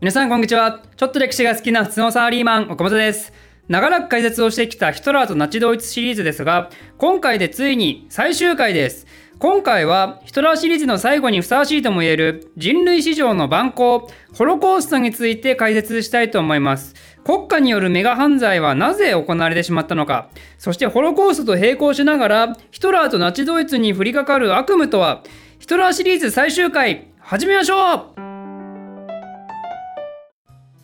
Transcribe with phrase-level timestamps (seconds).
[0.00, 0.82] 皆さんこんにちは。
[0.96, 3.32] ちょっと歴史が好きな普通のサラリーマン岡本です。
[3.68, 9.06] 長らく解説をしてきたヒトラーとナチドイツシリーズですが今回でついに最終回です。
[9.38, 16.94] 今回はヒトラーシリーズの最後にふさわしいとも言える人類史上の蛮行ホロコーストについて解説したいと思います。
[17.24, 20.28] 国家によるメガ犯罪はなぜ行われてしまったのか。
[20.58, 25.22] そしてホロコーストと並行しながらヒトラーとナチドイツに降りかかる悪夢とは。
[25.60, 28.33] ヒトラーシリーズ最終回始めましょう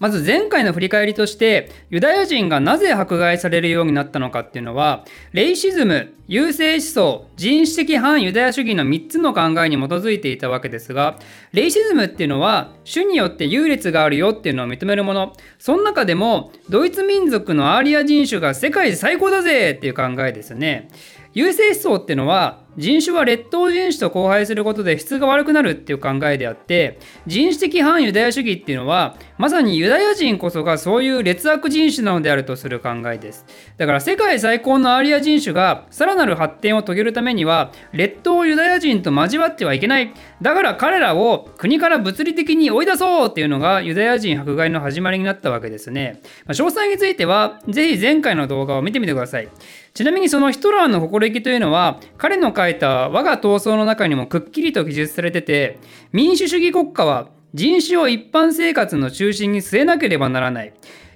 [0.00, 11.18] まず前回の振り返りとしてユダヤ人がなぜ迫害されるようになったのかっていうのはレイシズム優勢思想人種的反ユダヤ主義の3つの考えに基づいていたわけですが
[11.52, 15.34] レイシズムっていうのは種によって優劣があるよっていうのを認めるもの。
[15.58, 20.88] その中でもドイツ民族のアーリア人種が世界最高だぜっていう考えですね。
[21.32, 33.44] 優勢思想っていうのは人種は劣等人種と交配することで質が悪くなるっていう考えであって人種的反ユダヤ主義っていうのはまさにユダヤ人こそがそういう劣悪人種なのであるとする考えです。
[33.76, 40.14] だから世界最高のアーリア人種がさらなる発展を遂げるためには劣等ユダヤ人と交わってはいけない。
[40.40, 49.48] だから彼らを国から物理的に追い出そうっていうのがユダヤ人迫害の始まりになったわけですね、まあ、詳細についてはぜひ前回の動画を見てみてください。
[49.92, 55.78] ちなみにそのヒトラーの誇りというのは彼の書いた我が闘争の中にもくっきりと記述されてて
[56.12, 60.72] 民主主義国家は人種を一般生活の中心に据えなければならない。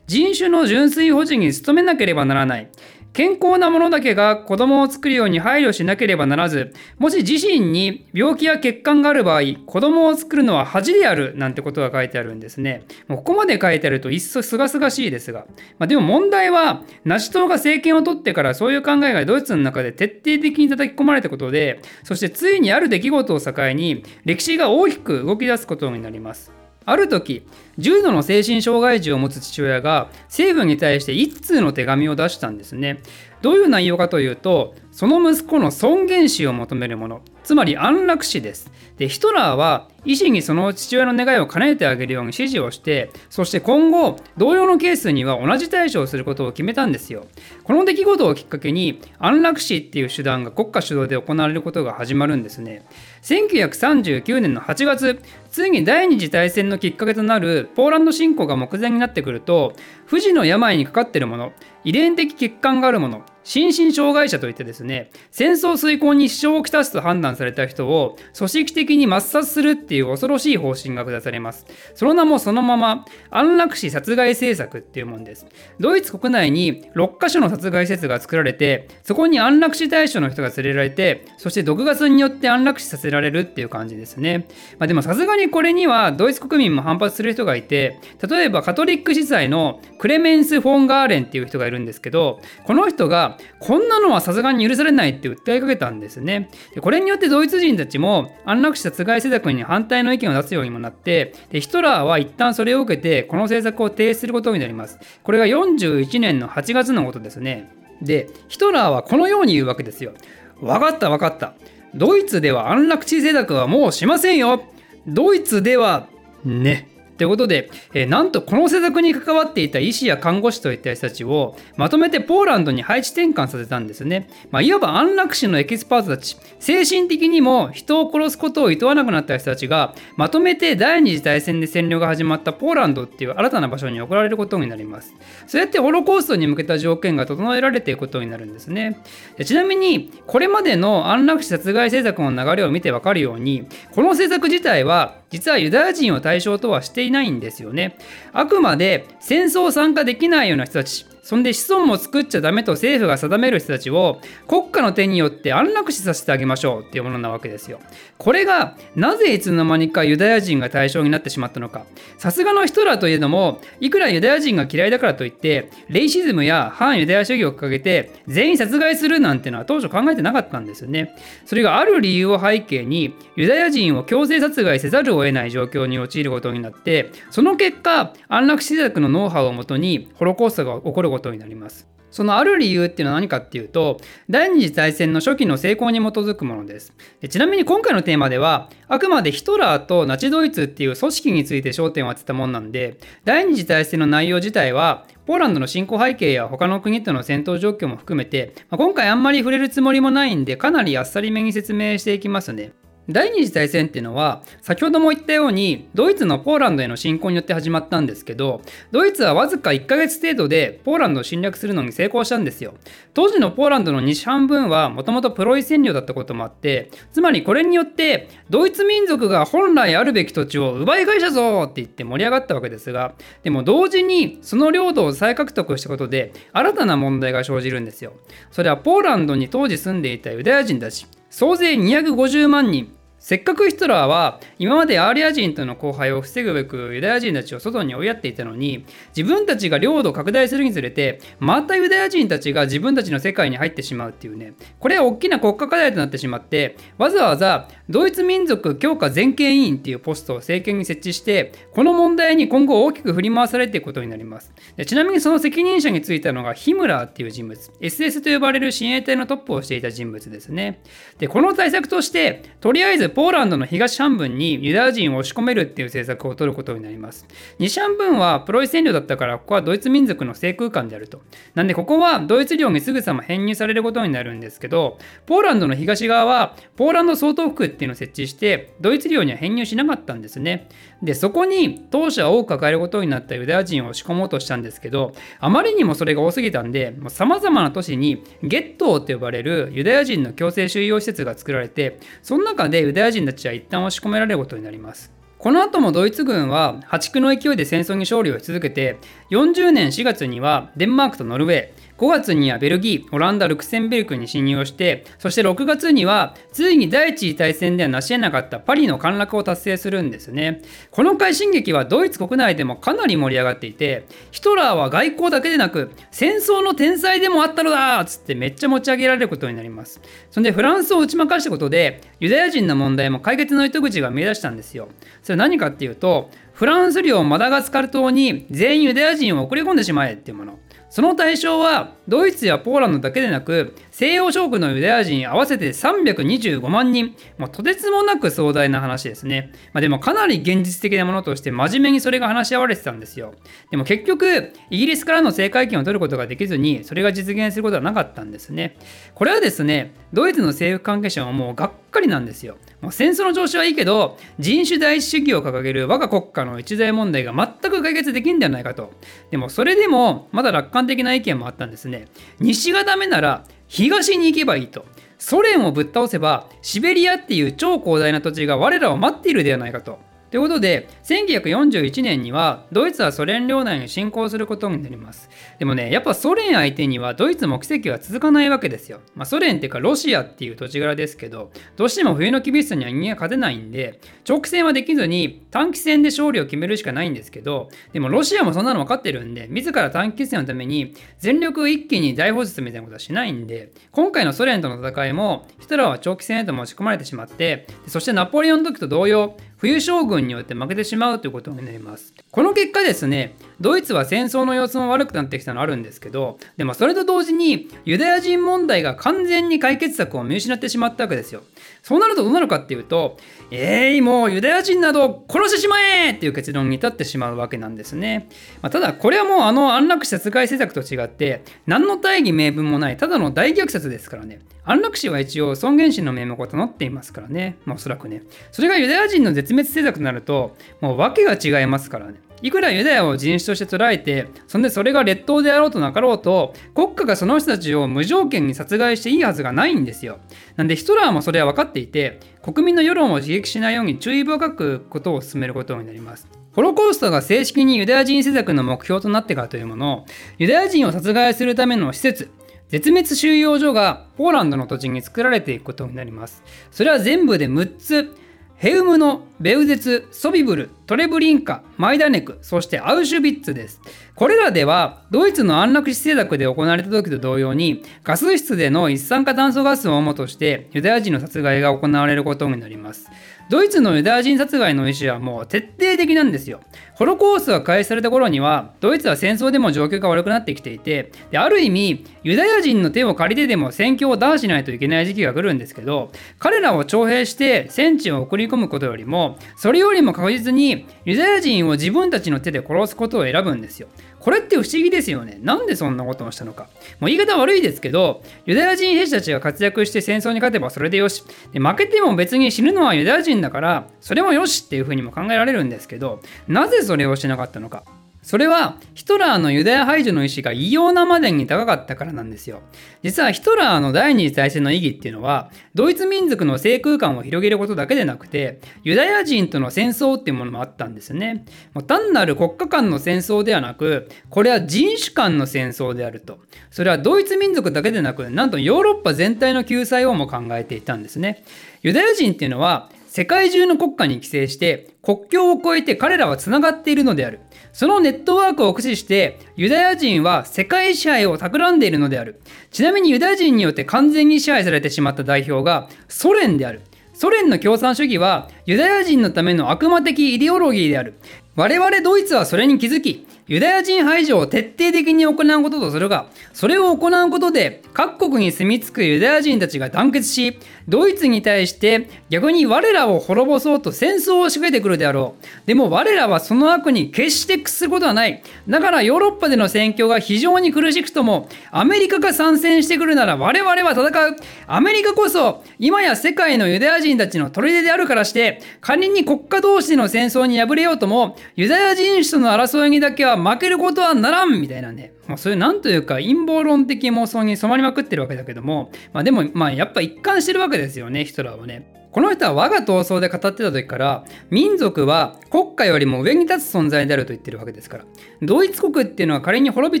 [0.06, 2.68] 人種の純粋保持に努めなければならない。
[3.14, 12.82] 健康な者だけが子供を作るように配慮しなければならず、もし自身に病気や血管がある場合、子供を作るのは恥であるなんてことが書いてあるんですね。
[13.06, 15.46] もうここまで書いてあると一層すがすがしいですが。
[15.78, 26.63] まあ、でも問題は、ナチ党が政権を取ってからそういう考えがドイツの中で徹底的に叩き込まれたことで、そしてついにある出来事を境に歴史が大きく動き出すことになります。
[26.86, 27.46] ある時
[27.78, 33.00] 重度の精神障害児を持つ父親が政府に対して一通の手紙を出したんですね。
[33.44, 38.72] どういう内容かというとその息子の尊厳死を求めるものつまり安楽死です。
[38.96, 47.26] でヒトラーは医師にその父親の願いを叶えてあげるように指示をしてそして今後同様のケースには同じ対処をすることを決めたんですよ。
[47.64, 52.86] この出来事をきっかけに安楽死っていう手段が国家主導で行われることが始まるんですね。
[53.22, 59.74] 1939年の8月ついに第二次大戦のきっかけとなるポーランド侵攻が目前になってくると
[60.06, 61.52] 不治の病にかかっている者
[61.84, 71.66] 遺伝的欠陥がある者心身障害者といってですね戦争遂行に支障をきたすと判断された人を組織的に抹殺するっていう恐ろしい方針が下されます。
[71.94, 75.46] その名もそのまま安楽死殺害政策っていうもんです。
[75.78, 84.46] ドイツ国内に6カ所の殺害施設が作られてそこに安楽死対象の人が連れられてそして毒ガスによって安楽死させられるっていう感じですね、
[84.78, 96.50] まあ、でもさすがにこれにはドイツ国民も反発する人がいて例えばカトリック司祭のクレメンス・フォン・ガーレンっていう人がいるんですけどこの人がこんなのはさすがに許されないって訴えかけたんですね。
[96.74, 104.98] でこれによってドイツ人たちも安楽死殺害政策に反対の意見を出すようにもなってでヒトラーは一旦それを受けてこの政策を停止することになります。
[105.22, 107.70] これが41年の8月のことですね。
[108.02, 110.12] でヒトラーはこのように言うわけですよ。
[110.60, 111.54] 分かった分かった。
[111.94, 114.64] ドイツでは安楽死政策はもうしませんよ。
[115.06, 116.08] ドイツでは
[116.44, 116.93] ね。
[117.16, 124.28] ということで、えー、なんとこの施策に関わっていた医師や看護師といった人たちをまとめてポーランドに配置転換させたんですね。
[124.50, 135.14] まあ、いわば安楽死のエキスパートたち、精神的にも人を殺すことを厭わなくなった人たちがまとめて第二次大戦で占領が始まったポーランドっていう新たな場所に送られることになります。
[135.46, 139.00] そうやってホロコーストに向けた条件が整えられていくことになるんですね。
[139.36, 147.98] でちなみに、これまでの安楽死殺害政策の流れを見てわかるように、この政策自体は実はユダヤ人を対象とはしていないんですよね。
[148.32, 157.80] あくまで戦争参加できないような人たち、そんで子孫も作っちゃダメと政府が定める人たちを国家の手によって安楽死させてあげましょうっていうものなわけですよ。
[158.18, 161.86] これがなぜいつの間にかユダヤ人が対象になってしまったのか。
[162.18, 171.16] さすがのヒトラーといえども、いくらユダヤ人が嫌いだからといって、レイシズムや反ユダヤ主義を掲げて全員殺害するなんてのは当初考えてなかったんですよね。
[171.46, 181.94] それがある理由を背景にユダヤ人を強制殺害せざるを得ない状況に陥ることになって、その結果、安楽死策のノウハウをもとにホロコーストが起こることになります。
[182.14, 184.00] そのある理由っていうのは何かっていうと、
[184.30, 187.28] 第二次大戦の初期の成功に基づくものですで。
[187.28, 202.74] ちなみに今回のテーマでは、あくまでヒトラーとナチドイツっていう組織について焦点を当てたもんなんで、第二次大戦の内容自体は、ポーランドの侵攻背景や他の国との戦闘状況も含めて、まあ、今回あんまり触れるつもりもないんで、かなりあっさりめに説明していきますね。
[203.08, 208.62] 第二次大戦っていうのは先ほども言ったようにドイツのポーランドへの侵攻によって始まったんですけど
[208.92, 212.74] ドイツはわずか1ヶ月程度でポーランドを侵略するのに成功したんですよ。
[213.12, 228.14] 当時のポーランドの西半分はもともとプロイセン領だったこともあってつまりこれによってドイツ民族が本来あるべき土地を奪い返したぞって言って盛り上がったわけですがでも同時にその領土を再獲得したことで新たな問題が生じるんですよ。
[228.50, 231.06] それはポーランドに当時住んでいたユダヤ人たち。
[231.36, 232.94] 総勢250万人。
[233.24, 238.84] せっかくヒトラーは今までアーリア人との交配を防ぐべくユダヤ人たちを外に追いやっていたのに
[239.16, 244.52] 自分たちが領土を拡大するにつれてまたユダヤ人たちが自分たちの世界に入ってしまうっていうね。
[244.78, 254.52] これは大きな国家課題となってしまってわざわざドイツ民族強化全権委員っていうポストを政権に設置してこの問題に今後大きく振り回されていくことになります。
[254.76, 257.72] でちなみにその責任者についたのがヒムラーっていう人物。
[257.80, 260.82] SS と呼ばれる親衛隊のトップをしていた人物ですね。
[261.16, 267.26] でこの対策としてとりあえずポーランドの東半分にユダヤ人を押し込めるっていう政策を取ることになります。
[267.58, 271.22] 西半分はプロイセン領だったからここはドイツ民族の制空間であると。
[271.54, 280.68] なんでここはドイツ領にすぐさま編入されることになるんですけど、ポーランドの東側はポーランド総統府っていうのを設置してドイツ領には編入しなかったんですね。
[281.04, 295.12] で、そこに当初は多く抱えることになったユダヤ人を押し込もうとしたんですけど、あまりにもそれが多すぎたんで、さまざまな都市にゲットーと呼ばれるユダヤ人の強制収容施設が作られて、その中でユダヤ人たちは一旦押し込められることになります。
[295.44, 298.96] この後もドイツ軍は破竹の勢いで戦争に勝利をし続けて
[299.30, 310.60] 40年4月にはデンマークとノルウェー5月にはベルギー、オランダ、ルクセンベルクに侵入をして、そして6月には、ついに第一次大戦では成し得なかったパリの陥落を達成するんですね。
[310.90, 320.00] この快進撃はドイツ国内でもかなり盛り上がっていて、ヒトラーは外交だけでなく、戦争の天才でもあったのだつってめっちゃ持ち上げられることになります。
[320.32, 324.88] そんでフランスを打ち負かしたことで、ユダヤ人の問題も解決の糸口が見出したんですよ。
[325.22, 330.58] それは何かっていうと、フランス領マダガスカル島に全員ユダヤ人を送り込んでしまえっていうもの。
[330.94, 339.52] その対象はドイツやポーランドだけでなく西洋諸国のユダヤ人合わせて325万人、もうとてつもなく壮大な話ですね。
[339.72, 343.34] まあ、でもかなり現実的なものとして真面目にそれが話し合われてたんですよ。
[343.70, 348.76] でも結局、イギリスからの政界権を取ることができずに、それが実現することはなかったんですね。
[349.14, 352.56] これはですね、ドイツの政府関係者はもうがっかりなんですよ。
[352.80, 358.92] もう戦争の調子はいいけど、人種第一主義を掲げる我が国家の一大問題が全く解決できんではないかと。
[359.30, 362.08] でもそれでも、まだ楽観的な意見もあったんですね。
[362.40, 363.44] 西がダメなら
[363.74, 364.84] 東に行けばいいと。
[365.18, 369.98] ソ連をぶっ倒せばシベリアっていう超広大な土地が我らを待っているではないかと。
[370.34, 375.30] ということで、1941年にはドイツはソ連領内に侵攻することになります。
[375.60, 378.98] でもね、やっぱソ連相手にはドイツも奇跡は続かないわけですよ。
[379.14, 402.12] まあ、ソ連っていうかロシアっていう土地柄ですけど、どうしても冬の厳しさには人間は勝てないんで、長期戦はできずに短期戦で勝利を決めるしかないんですけど、でもロシアもそんなの分かってるんで、自ら短期戦のために全力一気に大放出みたいなことはしないんで、今回のソ連との戦いもヒトラーは長期戦へと持ち込まれてしまって、そしてナポレオンの時と同様、冬将軍によって負けてしまうということになります。
[402.30, 411.42] この結果ですね、ドイツは戦争の様子も悪くなってきたのあるんですけど、でもそれと同時にユダヤ人問題が完全に解決策を見失ってしまったわけですよ。
[411.82, 413.16] そうなるとどうなるかっていうと、
[413.50, 418.28] えい、ー、もうユダヤ人など殺してしまえっていう結論に至ってしまうわけなんですね。
[418.60, 424.40] まあ、ただこれはもうあの安楽死殺害政策と違って、何の大義名分もないただの大虐殺ですからね。
[424.64, 427.58] 安楽死は一応尊厳死の名目を保っていますからね。
[427.64, 428.22] まあおそらくね。
[428.50, 432.14] それがユダヤ人の絶滅政策となると、もう訳が違いますからね。
[432.42, 440.18] いくらユダヤを人種として捉えて、そんでそれが劣等であろうとなかろうと、国家がその人たちを無条件に殺害していいはずがないんですよ。
[440.56, 446.28] なんでヒトラーもそれは分かっていて、国民の世論を刺激しないように注意深くことを進めることになります。
[446.52, 450.06] ホロコーストが正式にユダヤ人施策の目標となってからというもの、
[450.38, 452.30] ユダヤ人を殺害するための施設、
[452.68, 456.42] 絶滅収容所がポーランドの土地に作られていくことになります。
[456.70, 458.16] それは全部で6つ、
[458.56, 463.80] ヘウムノ、ベウゼツ、ソビブル、トレブリンカ、マイダネク、そしてアウシュビッツです。
[464.14, 473.10] これらでは、ドイツの安楽死政策で行われた時と同様に、ガス室での一酸化炭素ガスを主として、ユダヤ人の殺害が行われることになります。
[473.50, 476.60] ドイツのユダヤ人殺害の意思はもう徹底的なんですよ。
[476.94, 493.88] ホロコーストが開始された頃には、ドイツは戦争でも状況が悪くなってきていて、である意味、ユダヤ人の手を借りてでも戦況を打破しないといけない時期が来るんですけど、彼らを徴兵して戦地を送り込むことよりも、それよりも確実にユダヤ人人を自分たちの手で殺すことを選ぶんですよ。
[494.20, 495.38] これって不思議ですよね。
[495.42, 496.68] なんでそんなことをしたのか。
[497.00, 501.24] もう言い方悪いですけど、ユダヤ人兵士たちが活躍して戦争に勝てばそれでよし。
[501.52, 507.84] で負けても別に死ぬのはユダヤ人だから、それもよしっていうふうにも考えられるんですけど、なぜそれをしなかったのか。
[508.24, 512.62] それはヒトラーのユダヤ排除の意思が異様なまでに高かったからなんですよ。
[513.02, 521.44] 実はヒトラーの第二次大戦の意義っていうのは、ドイツ民族の制空間を広げることだけでなくて、ユダヤ人との戦争っていうものもあったんですね。
[521.74, 526.38] もう単なる国家間の戦争ではなく、これは人種間の戦争であると。
[526.70, 531.44] それはドイツ民族だけでなく、なんとヨーロッパ全体の救済をも考えていたんですね。
[531.82, 537.38] ユダヤ人っていうのは、世界中の国家に寄生して国境を越えて彼らはつながっているのである。
[537.74, 542.40] そのネットワークを駆使してユダヤ人は世界支配を企んでいるのである。
[542.70, 546.82] ちなみにユダヤ人によって完全に支配されてしまった代表がソ連である。
[547.12, 551.14] ソ連の共産主義はユダヤ人のための悪魔的イデオロギーである。
[551.54, 565.44] 我々ドイツはそれに気づき、ユダヤ人排除を徹底的に行うこととするが、それを行うことで各国に住み着くユダヤ人たちが団結し、ドイツに対して逆に我らを滅ぼそうと戦争を仕掛けてくるであろう。
[565.66, 568.42] でも我らはその悪に決して屈することはない。
[568.66, 574.36] だからヨーロッパでの戦況が非常に苦しくとも、アメリカが参戦してくるなら我々は戦う。
[574.66, 585.12] アメリカこそ今や世界のユダヤ人たちの砦であるからして、仮に国家同士の戦争に敗れようとも、ユダヤ人種との争いにだけは負けることはならんみたいなね。
[585.26, 592.03] まあ、そういうなんというか陰謀論的妄想に染まりまくってるわけだけども、まあ、でもまあやっぱ一貫してるわけですよねヒトラーはね。
[592.14, 598.04] この人は我が闘争で語ってた時から民族は国家よりも上に立つ存在であると言ってるわけですから。
[598.40, 600.00] ドイツ国っていうのは仮に滅び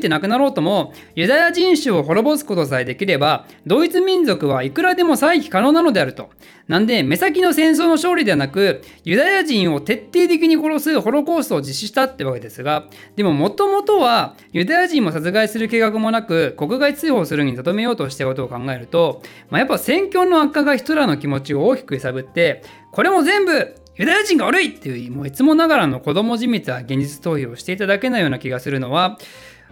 [0.00, 6.30] てなくなろうともユダヤ人種を滅ぼすことさえできればドイツ民族はいくらでも再起可能なのであると。
[6.68, 29.18] なんで目先の戦争の勝利ではなくユダヤ人を徹底的に殺すホロコーストを実施したってわけですがでももともとはユダヤ人も殺害する計画もなく国外追放するにとどめようとしたことを考えると、まあ、やっぱ戦況の悪化がヒトラーの気持ちを大きく探って、これも全部ユダヤ人が悪いっていう、もういつもながらの子供じみた現実逃避をしていただけないような気がするのは、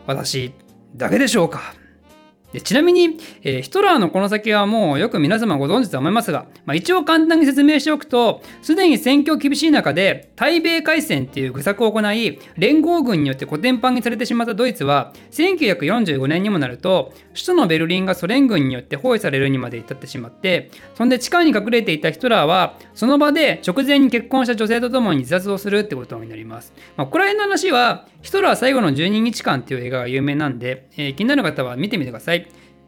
[0.07, 0.53] 私
[0.97, 1.75] だけでしょうか？
[2.53, 26.73] でちなみに、えー、ヒトラーのこの先はもうよく皆様ご存知と思いますが、まあ、一応簡単に説明しておくと、すでに戦況厳しい中で、対米海戦っていう愚策を行い、連合軍によって古典版にされてしまったドイツは、1945年にもなると、首都のベルリンがソ連軍によって包囲されるにまで至ってしまって、そんで地下に隠れていたヒトラーは、その場で直前に結婚した女性と共に自殺をするってことになります。
[26.97, 32.42] まあ、ここら辺の話は、ヒトラー最後の12日間っていう映画が有名なんで、えー、気になる方は見てみてください。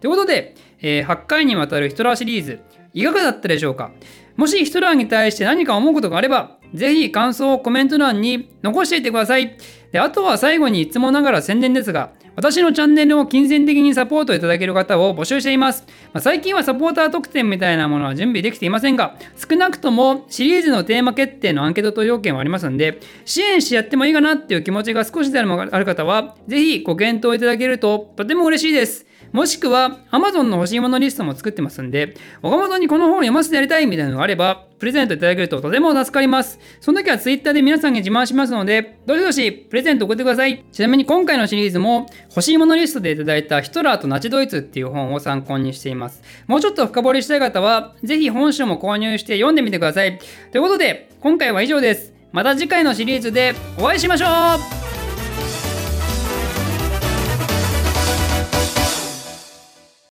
[0.05, 2.61] ということで、えー、8回にわたるヒトラーシリーズ、
[2.93, 3.91] いかがだったでしょうか？
[4.37, 9.57] もしヒトラーに対して何か思うことがあれば、ぜひ感想をコメント欄に残していてください。
[9.93, 15.87] であとは最後にいつもながら宣伝ですが、私のチャンネルを金銭的にサポートいただける方を募集しています。
[16.13, 29.07] まあ、最近はサポーター特典みたいなものは準備できていませんが、少なくともシリーズのテーマ決定のアンケート投票権はありますんで、支援してやってもいいかなっていう気持ちが少しでもある方は、ぜひご検討いただけるととても嬉しいです。
[29.35, 36.61] もしくは Amazon の欲しいものリストも作ってますんで、岡本にこの本を読ませてやりたいみたいなのがあれば、プレゼントいただけるととても助かります。
[36.81, 40.65] その時は Twitter で皆さんに自慢しますので、どしどしプレゼント送ってください。
[40.71, 46.23] ちなみに今回のシリーズも欲しいものリストでいただいたヒトラーとナチドイツっていう本を参考にしています。
[46.47, 50.21] もうちょっと深掘りしたい方は、ぜひ本書も購入して読んでみてください。
[50.53, 52.13] ということで、今回は以上です。
[52.31, 54.94] また次回のシリーズでお会いしましょう